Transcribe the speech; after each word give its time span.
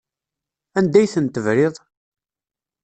Anda 0.77 0.97
ay 0.99 1.09
ten-tebriḍ? 1.13 1.75